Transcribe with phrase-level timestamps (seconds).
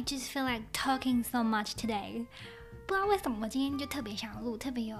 [0.00, 2.24] I just feel like talking so much today。
[2.86, 4.96] 不知道为什么我今天就特别想要录，特别有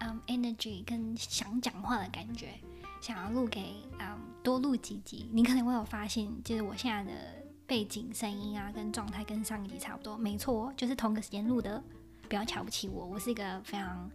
[0.00, 2.60] 嗯、energy 跟想讲话的感觉，
[3.00, 5.30] 想要录给嗯、多录几集。
[5.32, 7.18] 你可能会有发现，就是我现在的
[7.66, 10.14] 背景声音啊，跟状态跟上一集差不多。
[10.14, 11.82] 没错，就是同个时间录的。
[12.28, 14.10] 不要瞧不起我，我是一个非常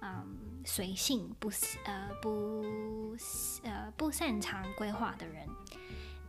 [0.00, 2.64] 嗯随性，不是呃不
[3.62, 5.46] 呃不擅长规划的人。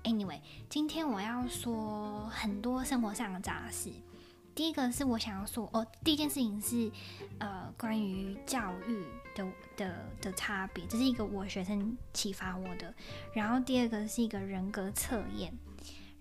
[0.08, 0.40] Anyway，
[0.70, 3.92] 今天我要说很多生活上的杂事。
[4.56, 6.90] 第一个是我想要说哦，第一件事情是
[7.40, 9.04] 呃关于教育
[9.36, 12.94] 的的的差别，这是一个我学生启发我的。
[13.34, 15.54] 然后第二个是一个人格测验，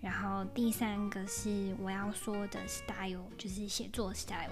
[0.00, 4.50] 然后第三个是我要说的 style，就是写作 style。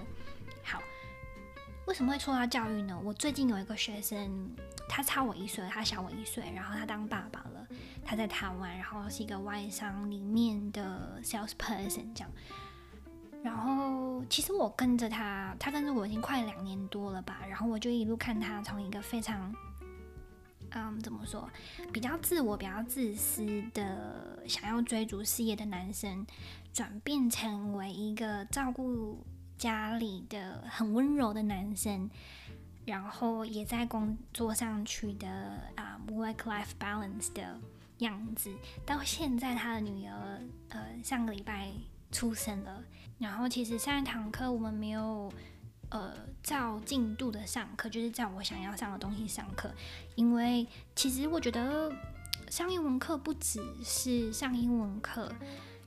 [1.87, 2.99] 为什么会说到教育呢？
[3.03, 4.49] 我最近有一个学生，
[4.89, 7.67] 他差我一岁，他小我一岁，然后他当爸爸了，
[8.03, 12.31] 他在台湾，然后是一个外商里面的 salesperson 这样。
[13.43, 17.41] 然后其实我跟着他，他跟着我已经快两年多了吧。
[17.47, 19.53] 然后我就一路看他从一个非常，
[20.71, 21.47] 嗯，怎么说，
[21.93, 26.25] 比较自我、比较自私的，想要追逐事业的男生，
[26.73, 29.23] 转变成为一个照顾
[29.57, 32.09] 家里的很温柔的男生，
[32.85, 35.27] 然后也在工作上取得
[35.75, 37.59] 啊、um, work-life balance 的
[37.99, 38.53] 样子。
[38.85, 41.71] 到现在，他的女儿呃上个礼拜
[42.11, 42.83] 出生了。
[43.17, 45.31] 然后其实上一堂课我们没有
[45.89, 49.73] 呃照进度的上课，就是照我想要上的东西上课。
[50.15, 51.89] 因为其实我觉得
[52.49, 55.33] 上英文课不只是上英文课，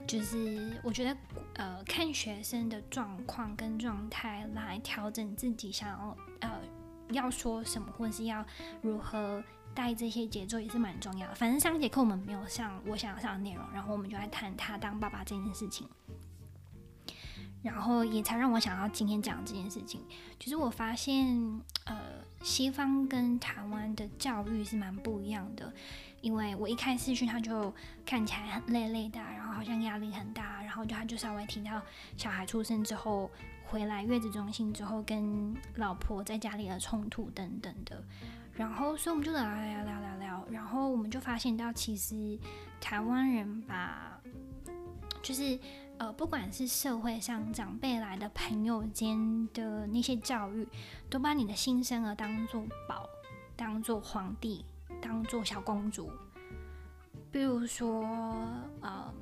[0.09, 1.15] 就是我觉得
[1.53, 6.49] 呃看学生的状况跟状态来调整自己想要呃
[7.11, 8.43] 要说什么，或是要
[8.81, 9.43] 如何
[9.75, 11.35] 带这些节奏也是蛮重要的。
[11.35, 15.87] 反正上节课我们没有上我想要上的内容，然后我们就来谈他当爸爸这件事情。
[17.61, 20.01] 然后也才让我想到今天讲这件事情，
[20.37, 21.97] 就是我发现，呃，
[22.41, 25.73] 西方跟台湾的教育是蛮不一样的。
[26.21, 27.73] 因为我一开始去，他就
[28.05, 31.81] 看起来很累累的，然后好像压力很大，然后就他就稍微提到
[32.17, 33.31] 小孩出生之后
[33.65, 38.03] 回来月子中心之后跟老婆在家里的冲突等等的，
[38.53, 42.37] 然后所以我们就聊聊聊聊聊，然后我们就发现到其实
[42.81, 44.19] 台湾人把
[45.21, 45.59] 就是。
[45.99, 50.65] 呃，不管是社会上长辈来的朋友间的那些教育，
[51.09, 53.05] 都把你的新生儿当做宝，
[53.57, 54.63] 当做皇帝，
[55.01, 56.09] 当做小公主。
[57.33, 58.05] 比如说，
[58.79, 59.13] 呃，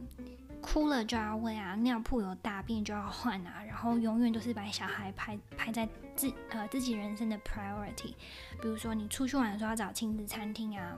[0.61, 8.13] 哭了就要喂啊，尿布有大便就要换啊，然后永远都是把小孩排排在自呃自己人生的 priority。
[8.61, 10.95] 比如说，你出去玩的时候要找亲子餐厅啊，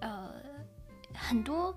[0.00, 0.32] 呃，
[1.14, 1.72] 很多。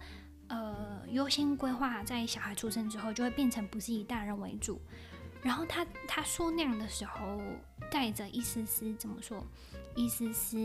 [0.49, 4.79] 呃，优先规划在小孩出生之后，就会变成不是以大人为主。
[5.41, 7.41] 然后他他说那样的时候，
[7.89, 9.43] 带着一丝丝怎么说，
[9.95, 10.57] 一丝丝，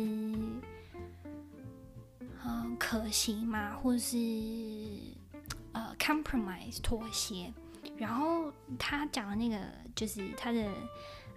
[2.45, 4.17] 嗯、可惜嘛，或是
[5.73, 7.53] 呃，compromise 妥协。
[7.97, 9.59] 然后他讲的那个，
[9.95, 10.71] 就是他的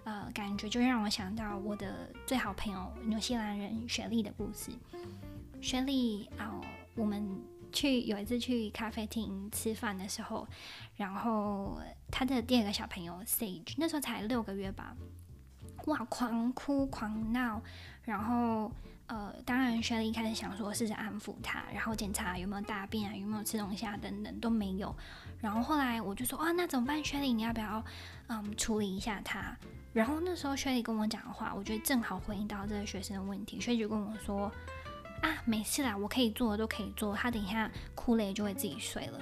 [0.04, 4.70] 呃感觉，就让我想到我的最好朋友纽西兰人雪莉的故事。
[5.60, 6.60] 雪莉啊、
[6.94, 7.40] 我们。
[7.72, 10.46] 去有一次去咖啡厅吃饭的时候，
[10.96, 14.94] 然后他的第二个小朋友 Sage 那时候才六个月吧，
[15.86, 17.60] 哇，狂哭狂闹，
[18.04, 18.70] 然后
[19.06, 24.94] 呃，当然 Shirley 开始想说试着安抚他，然后检查有没有大便啊，有没有吃东西啊等等都没有，
[25.40, 27.84] 然后后来我就说啊，那怎么办，Shirley 你要不要
[28.28, 29.56] 嗯处理一下他？
[29.92, 34.50] 然后那时候 Shirley 跟我讲的话，我觉得正好回应到这个学生的问题雪莉就跟我说。
[35.22, 37.14] 啊，没事啦，我可以做的都可以做。
[37.14, 39.20] 他等一下哭了也就会自己睡了。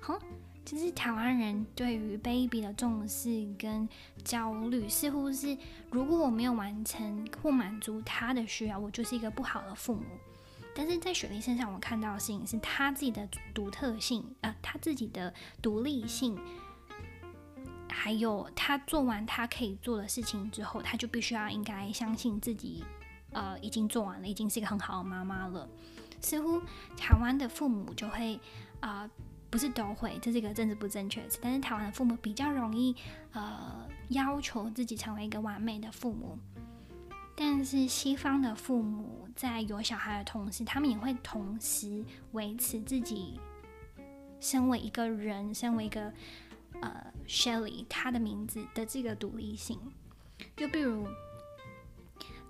[0.00, 0.18] 好，
[0.64, 3.88] 其实台湾人对于 baby 的重视跟
[4.24, 5.56] 焦虑，似乎是
[5.90, 10.02] 如果我没有完成或满足他的需要，我就是一个不好的父母。
[10.74, 15.32] 但是在雪莉身上，我看到的事情是他自己的独特性，呃，他自己的
[15.62, 16.38] 独立性，
[17.88, 22.84] 还有他做完他可以做的事情之后，他就必须要应该相信自己。
[23.36, 25.68] 呃，已经做完了，已经是一个很好的妈妈了。
[26.22, 26.58] 似乎
[26.96, 28.40] 台湾的父母就会，
[28.80, 29.08] 啊、
[29.50, 31.22] 不是都会，这是一个政治不正确。
[31.42, 32.96] 但是台湾的父母比较容易，
[33.32, 36.38] 呃，要求自己成为一个完美的父母。
[37.36, 42.02] 但是西方的父母在有小孩的同时，他们也会同时
[42.32, 43.38] 维持自己
[44.40, 46.10] 身为一个人，身为一个
[46.80, 49.78] 呃 Shelly 他的名字的这个独立性。
[50.56, 51.06] 就比如。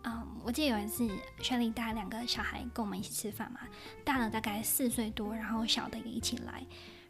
[0.06, 1.04] 嗯，我记得有一次
[1.40, 3.58] ，Shelly 带两个小孩跟我们一起吃饭嘛，
[4.04, 6.64] 大的大概四岁多，然后小的也一起来。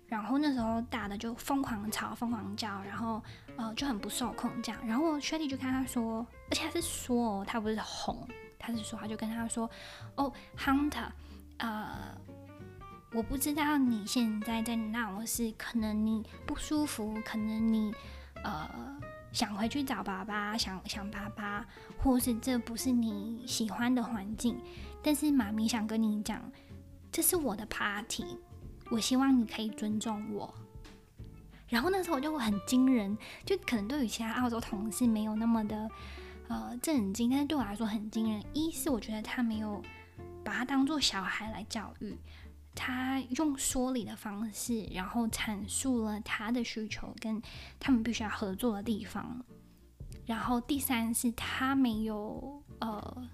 [0.09, 3.23] 然后那时候大的就疯狂吵、疯狂叫，然后
[3.57, 4.81] 呃就很不受控这样。
[4.87, 8.27] 然后学弟就跟他说，而且他是说哦，他不是哄，
[8.59, 9.69] 他是说，他就跟他说，
[10.15, 11.09] 哦，Hunter，
[11.59, 12.17] 呃，
[13.13, 17.93] 我不知道你现在在闹是可能你不舒服，可能你
[18.43, 18.71] 呃
[19.37, 21.63] 想回去找爸爸，想想爸爸，
[21.99, 24.59] 或是这不是你喜欢的环境，
[25.03, 26.51] 但是妈咪想跟你讲，
[27.13, 28.25] 这是我的 party。
[28.91, 30.55] 我希望你可以尊重我。
[31.69, 35.87] 然后那时候我就很惊人，就可能对于其他澳洲同事没有那么的
[36.49, 38.43] 呃震惊，但是对我来说很惊人。
[38.55, 39.83] 一是我觉得他没有
[40.43, 42.17] 把他当做小孩来教育，
[42.77, 47.43] 他用说理的方式，然后阐述了他的需求跟
[47.81, 49.45] 他们必须要合作的地方。
[50.27, 53.29] 然后第三是他没有呃。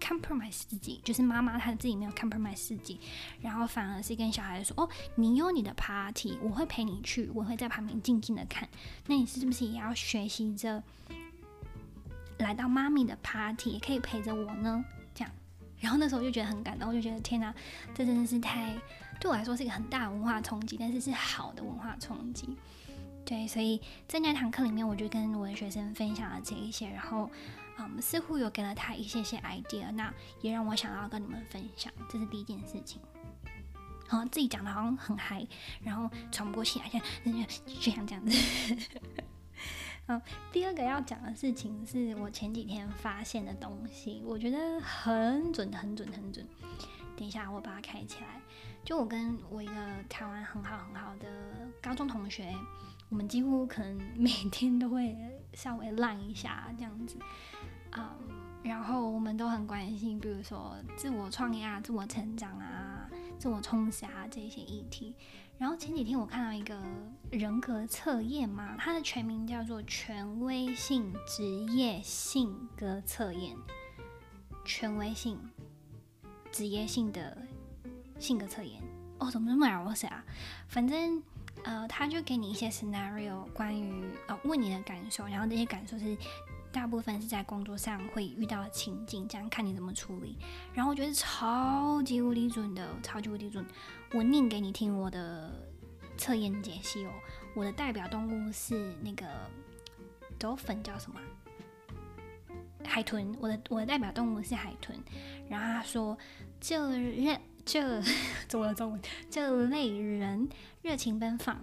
[0.00, 3.00] compromise 自己，就是妈妈她自己没有 compromise 自己，
[3.40, 8.66] 然后反而是跟小孩说：“哦，你有你的 party，我会陪你去，我会在旁边静静的看。
[9.08, 10.80] 那你是不是也要学习着
[12.38, 14.82] 来到妈咪的 party，也可以陪着我呢？”
[15.80, 17.54] 然后那时候我就觉得很感动，我就觉得天哪，
[17.94, 18.74] 这真的是太
[19.20, 22.56] 对我来说是一个很大的文化冲击，但是是好的文化冲击。
[23.24, 27.30] 对，所以在那堂课里面，我就跟我的学生分享了这一些，然后。
[27.80, 33.00] 嗯，似乎有给了他一些些 idea，那也让我想要跟你们分享，这是第一件事情。
[34.08, 35.46] 好，自己讲的好像很嗨，
[35.84, 37.00] 然后喘不过气来，像
[37.64, 38.76] 就像这样子。
[40.08, 40.20] 嗯，
[40.50, 46.46] 第二个要讲的事情是我前几天发现的东西，我觉得很准，很准，很准。
[47.14, 48.40] 等一下，我把它开起来。
[48.82, 49.74] 就我跟我一个
[50.08, 51.28] 台湾很好很好的
[51.82, 52.54] 高中同学，
[53.10, 55.14] 我们几乎可能每天都会
[55.52, 57.18] 稍微烂一下这样子。
[57.94, 58.08] 嗯，
[58.62, 65.14] 然后我们都很关心，比如说自我创业啊、自我成长啊、自我充实啊这些议题。
[65.58, 66.80] 然后前几天我看到一个
[67.32, 71.44] 人格测验嘛，它的全名叫做权威性职
[71.74, 73.56] 业性格测验。
[74.64, 75.38] 权威性
[76.52, 77.36] 职业性的
[78.18, 78.80] 性格测验
[79.18, 80.24] 哦，怎么这么绕舌啊？
[80.68, 81.22] 反正
[81.64, 86.16] 呃，他就给你一些 scenario，关于呃问你的感受，然后这些感受是。
[86.78, 90.38] 大部分是在工作上会遇到的情境，这样看你怎么处理。
[90.72, 93.66] 然后我觉得超级无敌准的，超级无敌准。
[94.12, 95.68] 我念给你听我的
[96.16, 97.10] 测验解析哦。
[97.56, 99.26] 我的代表动物是那个
[100.38, 101.20] 走粉叫什么？
[102.84, 103.36] 海豚。
[103.40, 104.96] 我的我的代表动物是海豚。
[105.48, 106.16] 然后他说，
[106.60, 108.00] 这热这
[108.46, 109.00] 怎么中文？
[109.28, 110.48] 这类人
[110.82, 111.58] 热情奔放。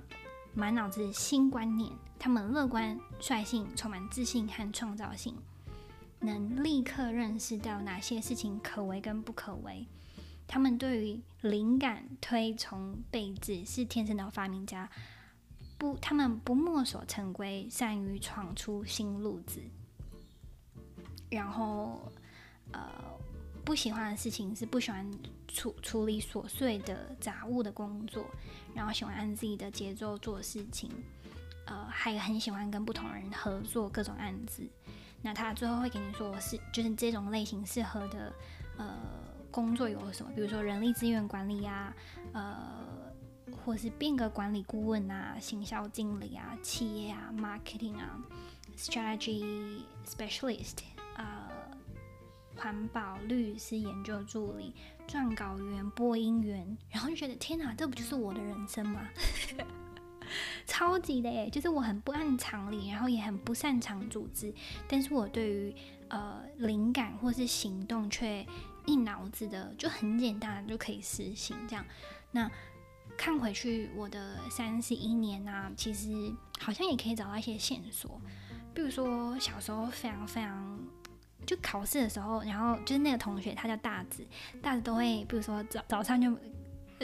[0.53, 1.91] 满脑子新观念，
[2.25, 5.35] 他们乐观、率性、充满自信和创造性，
[6.21, 9.85] 能立刻认识到哪些事情可为跟不可为。
[10.47, 14.89] 他们对于灵感推崇备至，是天生的发明家。
[15.77, 19.61] 不，他们不墨守成规，善于闯出新路子。
[21.29, 22.11] 然后，
[22.71, 22.81] 呃。
[23.63, 25.11] 不喜欢的事情是不喜欢
[25.47, 28.23] 处处理琐碎的杂物的工作，
[28.75, 30.87] 然后喜欢按自己的节奏做事情，
[31.65, 34.63] 呃，还很喜欢跟不同人合作各种案子。
[35.21, 38.33] 那他最后会给你说我是就是这种类型适合的
[38.77, 38.95] 呃
[39.49, 40.31] 工作有什么？
[40.35, 41.93] 比如说人力资源管理啊，
[42.33, 43.13] 呃，
[43.63, 48.19] 或是变革管理顾问啊，行销经理啊，企业啊，marketing 啊
[48.77, 50.77] ，strategy specialist
[51.15, 51.77] 啊、呃。
[52.57, 54.73] 环保律师、研究助理、
[55.05, 59.01] 撰稿员、播音员，然后就觉得天哪，这不就是我的人生吗？
[60.65, 61.49] 超级的耶！
[61.49, 64.53] 就是我很不按常理，然后也很不擅长组织，
[64.87, 65.75] 但是我对于
[66.09, 68.45] 呃灵感或是行动却
[68.85, 71.85] 一脑子的，就很简单就可以实行这样。
[72.31, 72.49] 那
[73.17, 78.19] 看回去我的三十一年啊，其实好像也可以找到一些线索，
[78.73, 80.79] 比如说小时候非常非常。
[81.45, 84.25] 就考试的时候，然后就是那个同学，他叫大子，
[84.63, 86.35] 大子都会，比如说早早上就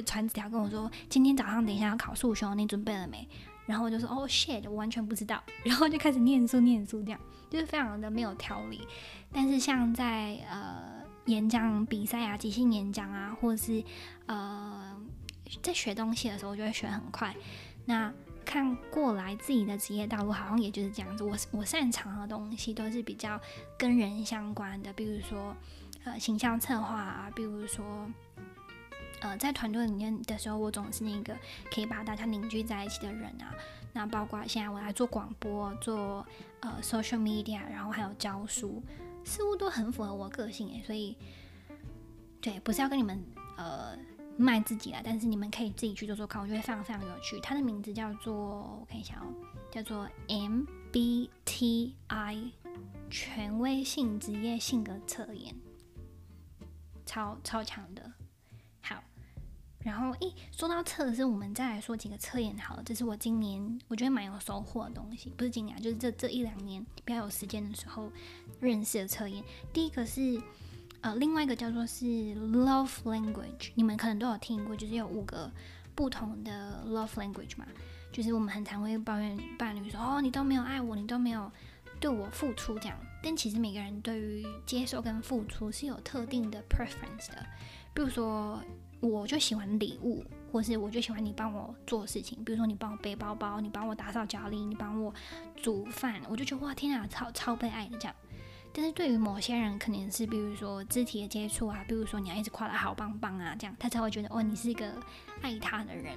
[0.06, 3.28] 传纸条跟我说，今天早上等一下要考数学，你准备了没？
[3.66, 7.20] 然后我就说，哦，shit，我完全不知道， 然后就开始念书念书，这样
[7.50, 8.88] 就是非常的没有条理。
[9.32, 13.84] 但是像在呃演讲比赛啊、即兴演讲啊，或者是
[14.26, 14.96] 呃
[15.62, 17.34] 在学东西的时候，我就会学很快。
[17.86, 18.12] 那
[18.44, 23.40] 看过来自己的职业道路好像也就是这样子，我我擅长的东西都是比较
[23.78, 25.56] 跟人相关的，比如说
[26.04, 28.10] 呃形象策划啊，比如说
[29.22, 31.36] 呃在团队里面的时候，我总是那个
[31.74, 33.56] 可以把大家凝聚在一起的人啊。
[33.94, 36.28] 那包括现在我来做广播，做
[36.60, 38.84] 呃 social media，然后还有教书，
[39.24, 40.84] 似乎都很符合我个性诶。
[40.86, 41.18] 所以
[42.42, 43.24] 对，不是要跟你们
[43.58, 43.98] 呃。
[44.38, 47.40] 卖自己啦，但是你们可以自己去做做看，我觉得非常非常有趣。
[47.42, 49.28] 它的名字叫做我看一下哦，
[49.70, 50.10] 叫做
[50.94, 51.94] MBTI
[53.10, 55.54] 权威性职业性格测验，
[57.06, 58.12] 超超强的。
[59.84, 62.84] 然后诶，说到测试，我们再来说几个测验好了。
[62.84, 68.12] 这是我今年我觉得蛮有收获的东西，不是今年，就是这这一两年比较有时间的时候
[68.60, 69.44] 认识的测验。
[69.74, 70.42] 第一个是。
[71.04, 75.52] 呃，另外一个叫做是 love language，你们可能都有听过，就是有五个
[75.96, 77.66] 不同的 love language 嘛，
[78.12, 81.52] 就是我们很常会抱怨伴侣说，哦，你都没有爱我，你都没有
[82.00, 82.96] 对我付出这样。
[83.24, 87.44] 但其实每个人对于接受跟付出是有特定的 preference 的，
[87.96, 88.62] 比如说
[89.02, 95.14] 我就喜欢礼物，或是我就喜欢你帮我做事情，比如说你帮我背包包，你帮我打扫家里，你帮我
[95.62, 98.16] 煮饭，我就觉得哇，天啊，超超被爱的这样。
[98.74, 104.94] 但是对于某些人，可能是比如说肢体的接触啊，比如说你要一直夸他好棒棒啊，这样他才会觉得哦，你是一个
[105.42, 106.16] 爱他的人。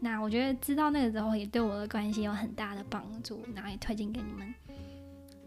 [0.00, 4.52] 那我觉得知道那个之后，也对我的关系有很大的帮助，然后也推荐给你们。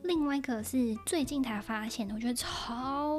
[0.04, 3.18] 另外一个是最近才发现的，我觉得超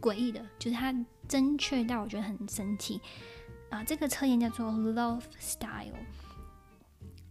[0.00, 0.94] 诡异的，就是它
[1.26, 3.00] 精确到我觉得很神奇
[3.70, 3.82] 啊。
[3.84, 5.94] 这个测验叫做 Love Style，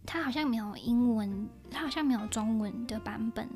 [0.06, 3.48] 它好像没有英文，它好像没有中文的版本。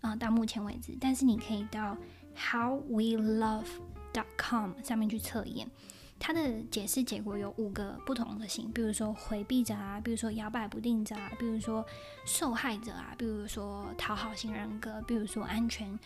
[0.00, 1.96] 啊、到目前为止，但是你可以到
[2.34, 3.68] How We Love
[4.12, 5.70] dot com 上面去测验，
[6.18, 11.86] 它的解释结果有五个不同的型，比如说回避者啊，比如说摇摆不定者啊，比如说
[12.26, 15.96] 受害者啊，比如说讨好型人格，比如说安全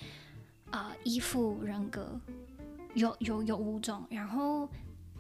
[0.71, 2.21] 呃、依附人格，
[2.95, 4.05] 有有有五种。
[4.11, 4.69] 然后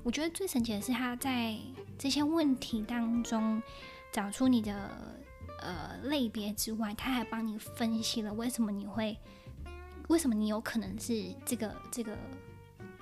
[0.02, 1.56] 我觉得最神奇的是，他在
[1.98, 3.62] 这些问题当中
[4.12, 5.14] 找出你的。
[5.58, 9.18] 呃，类别之外，他还帮你分析了为什么你会，
[10.08, 12.16] 为什么你有可能是这个这个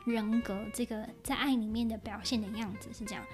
[0.07, 3.25] 人格，这个在爱里面的表现的样子是这样。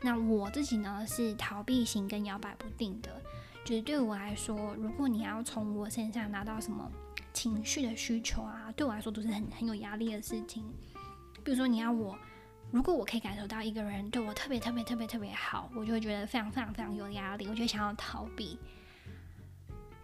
[0.00, 3.20] 那我自己呢是逃避型跟摇摆不定的，
[3.62, 6.90] 就是对我来说，如果你要从我身上拿到什么
[7.42, 10.64] 情绪的需求啊，对我来说都是很很有压力的事情。
[11.42, 12.16] 比如说你要我。
[12.70, 18.58] 如果我可以感受到一个人对我特别特别特别特别好，我就会觉得非常非常非常有压力，我就想要逃避。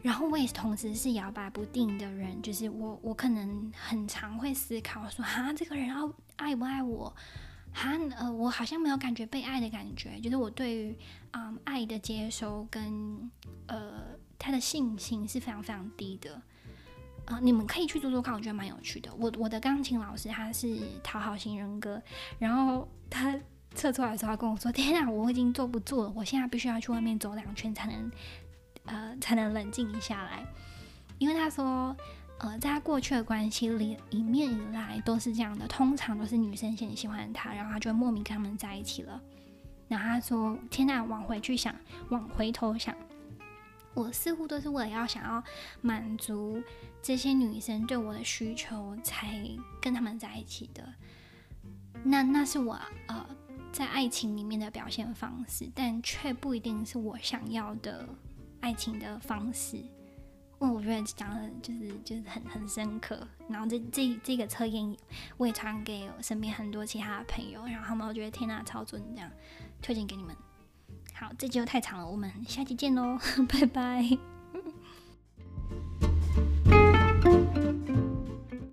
[0.03, 7.15] 然后我也同时是摇摆不定的人，就是我我可能很常会思考说，哈，这个人要爱不爱我？
[7.73, 10.95] 哈，呃，我好像没有感觉被爱的感觉，就是我对于
[11.31, 13.31] 嗯爱的接收跟
[13.67, 14.03] 呃
[14.39, 16.43] 他的信心是非常非常低的。
[17.29, 19.15] 啊、你们可以去做做看，我觉得蛮有趣的。
[19.15, 22.01] 我我的钢琴老师他是讨好型人格，
[22.39, 23.39] 然后他
[23.75, 28.11] 测出来的时候，他跟我说：“天啊，我已经坐不住了，我现在必须要去外面走两圈才能，
[28.87, 30.43] 呃，才能冷静一下来。”
[31.19, 31.95] 因为他说，
[32.39, 39.21] 呃，在他过去的关系里一面以来都是这样的，通常都是女生先喜欢他，然后他就莫名跟他们在一起了。
[39.87, 41.75] 然后他说：“天啊，往回去想，
[42.09, 42.97] 往回头想。”
[43.95, 45.43] 我似乎都是为了要想要
[45.81, 46.63] 满足
[47.03, 49.41] 这些女生对我的需求，才
[49.81, 50.93] 跟他们在一起的。
[52.05, 53.27] 那那是我呃
[53.73, 58.09] 在爱情里面的表现方式，但却不一定是我想要的
[58.61, 59.83] 爱情的方式。
[60.61, 63.27] 哦，我觉得讲的就是就是很很深刻。
[63.49, 64.97] 然后这这这个测验
[65.37, 69.31] 我也传给我身边很多其他的朋友，然后他们都觉得天哪，超准，这样
[69.81, 70.35] 推荐给你们。
[71.19, 73.19] 好，这集又太长了，我们下期见喽，
[73.51, 74.38] 拜拜。